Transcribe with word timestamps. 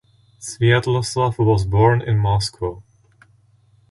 Svyatoslav 0.39 1.37
was 1.37 1.63
born 1.63 2.01
in 2.01 2.17
Moscow. 2.17 2.81